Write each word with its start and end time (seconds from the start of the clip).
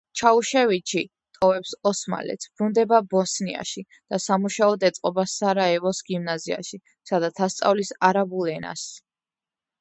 ჩაუშევიჩი 0.19 1.01
ტოვებს 1.35 1.73
ოსმალეთს, 1.89 2.49
ბრუნდება 2.61 3.01
ბოსნიაში 3.11 3.83
და 4.15 4.21
სამუშაოდ 4.23 4.87
ეწყობა 4.89 5.27
სარაევოს 5.35 6.01
გიმნაზიაში, 6.09 6.81
სადაც 7.13 7.45
ასწავლის 7.51 7.93
არაბულ 8.11 8.53
ენას. 8.57 8.89